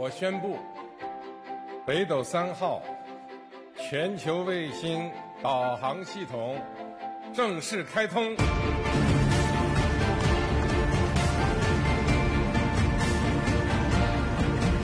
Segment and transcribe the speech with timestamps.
[0.00, 0.56] 我宣布
[1.84, 2.80] 北斗三号
[3.76, 5.10] 全球卫星
[5.42, 6.56] 导航系统
[7.34, 8.34] 正式开通。